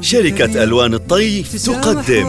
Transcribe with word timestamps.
شركة 0.00 0.62
ألوان 0.62 0.94
الطيف 0.94 1.66
تقدم. 1.66 2.28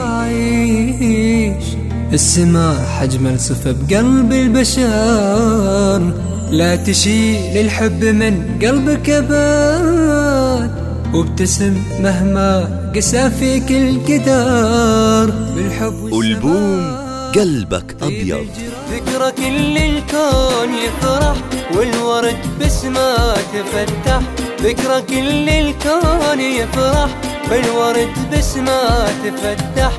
السماء 2.13 2.99
أجمل 3.01 3.39
صفة 3.39 3.71
بقلب 3.71 4.33
البشر 4.33 6.13
لا 6.51 6.75
تشيل 6.75 7.57
الحب 7.57 8.03
من 8.03 8.59
قلبك 8.61 9.09
أبد 9.09 10.71
وابتسم 11.13 11.83
مهما 11.99 12.91
قسى 12.95 13.29
فيك 13.29 13.71
القدر 13.71 15.33
بالحب 15.55 16.19
ألبوم 16.21 16.97
قلبك 17.35 17.95
أبيض. 18.01 18.47
ذكرى 18.91 19.31
كل 19.31 19.77
الكون 19.77 20.69
يفرح 20.85 21.35
والورد 21.77 22.37
بسمة 22.61 23.33
تفتح. 23.33 24.21
ذكرى 24.61 25.01
كل 25.01 25.49
الكون 25.49 26.39
يفرح 26.39 27.24
بالورد 27.49 28.13
بسمة 28.31 29.05
تفتح. 29.23 29.93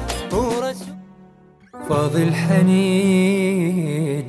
فاض 1.89 2.15
الحنين 2.17 4.25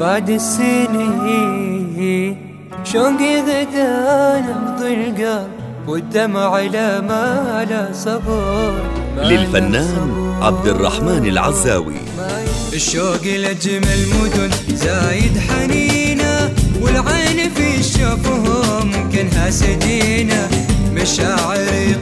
بعد 0.00 0.30
السنين. 0.30 2.36
شوقي 2.84 3.40
غدا 3.40 4.40
نبض 4.40 4.82
القلب 4.82 5.48
والدمع 5.88 6.60
لا 6.60 7.00
ما 7.00 7.66
لا 7.70 7.92
صبر. 7.92 8.74
للفنان 9.16 10.34
عبد 10.42 10.66
الرحمن 10.66 11.26
العزاوي. 11.26 11.94
الشوق 12.72 13.24
لأجمل 13.24 14.06
مدن 14.20 14.50
زايد 14.74 15.38
حنينة 15.38 16.54
والعين 16.82 17.50
في 17.50 17.76
الشفهم 17.78 19.10
كانها 19.12 19.50
سدينه 19.50 20.48
مشاعري 20.94 21.94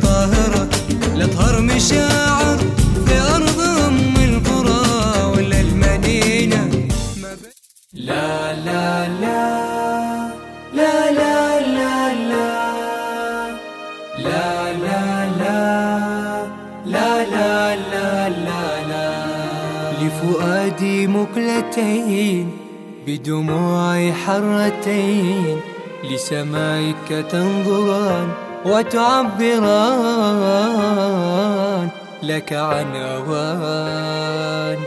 مشاعر 1.79 2.59
في 3.07 3.21
أرض 3.37 3.61
أم 3.61 4.15
القرى 4.25 5.25
ولا 5.37 5.61
المدينة 5.61 6.71
لا 7.95 8.53
لا 8.53 9.09
لا 9.23 9.45
لا 10.75 11.11
لا 11.19 11.61
لا 11.61 12.15
لا 12.15 12.55
لا 14.19 14.73
لا 14.73 15.61
لا 16.87 17.25
لا 17.35 17.77
لا 17.77 18.29
لا 18.29 18.63
لا 18.91 19.09
لفؤادي 20.03 21.07
مقلتين 21.07 22.51
بدموعي 23.07 24.13
حرتين 24.13 25.61
لسمائك 26.11 27.09
تنظران 27.31 28.48
وتعبران 30.49 31.89
لك 32.23 32.53
عن 32.53 32.97
أوان 32.97 34.79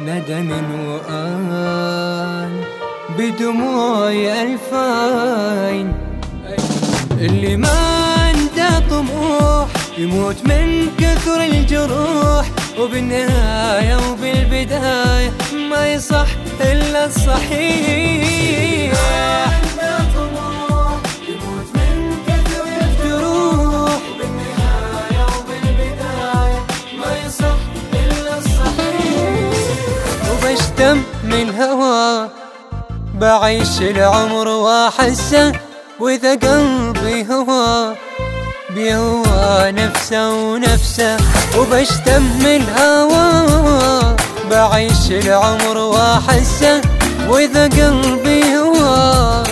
ندم 0.00 0.50
وآن 0.88 2.52
بدموع 3.18 4.10
ألفين. 4.42 5.94
اللي 7.20 7.56
ما 7.56 7.78
عنده 8.18 8.78
طموح 8.90 9.66
يموت 9.98 10.36
من 10.44 10.86
كثر 10.98 11.40
الجروح 11.44 12.46
وبالنهاية 12.78 13.96
وبالبداية 14.10 15.30
ما 15.70 15.92
يصح 15.92 16.26
إلا 16.60 17.06
الصحيح. 17.06 18.09
دم 30.80 31.02
من 31.24 31.60
هوا 31.60 32.28
بعيش 33.20 33.80
العمر 33.80 34.48
واحسه 34.48 35.52
وإذا 36.00 36.32
قلبي 36.34 37.26
هوا 37.30 37.94
بيهوى 38.74 39.72
نفسه 39.72 40.30
ونفسه 40.32 41.16
وبشتم 41.58 42.22
من 42.22 42.62
هوا 42.78 44.16
بعيش 44.50 45.10
العمر 45.10 45.76
واحسه 45.76 46.80
وإذا 47.28 47.64
قلبي 47.64 48.56
هوا 48.56 49.42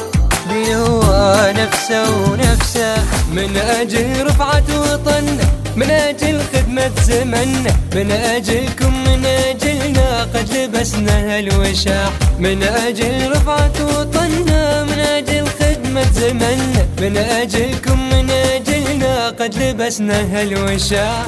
بيهوى 0.48 1.52
نفسه 1.52 2.10
ونفسه 2.24 2.94
من 3.32 3.56
أجل 3.56 4.26
رفعة 4.26 4.68
وطنه. 4.80 5.57
من 5.78 5.90
أجل 5.90 6.40
خدمة 6.52 6.90
زمنه 7.02 7.74
من 7.94 8.10
أجلكم 8.10 8.92
من 9.06 9.26
اجلنا 9.26 10.22
قد 10.22 10.46
لبسنا 10.54 11.38
الوشاح 11.38 12.12
من 12.38 12.62
أجل 12.62 13.30
رفعة 13.32 13.76
وطننا 13.84 14.84
من 14.84 14.98
أجل 14.98 15.44
خدمة 15.60 16.02
زمننا 16.12 16.82
من 17.00 17.16
أجلكم 17.16 17.98
من 18.12 18.30
اجلنا 18.30 19.28
قد 19.28 19.54
لبسنا 19.62 20.42
الوشاح 20.42 21.26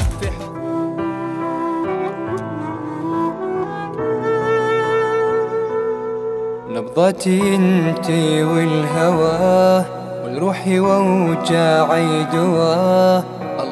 نبضتي 6.68 7.54
انتي 7.54 8.42
والهوى 8.44 9.84
والروحي 10.24 10.80
ووجاعي 10.80 12.24
دواه 12.32 13.24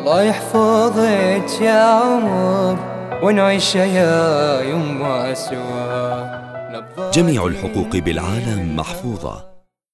الله 0.09 0.23
يحفظك 0.23 1.61
يا 1.61 1.81
عمر 1.81 2.79
ونعيش 3.23 3.75
يا 3.77 4.61
يما 4.61 5.35
سوا 5.35 7.11
جميع 7.11 7.47
الحقوق 7.47 7.97
بالعالم 7.97 8.77
محفوظة. 8.77 9.58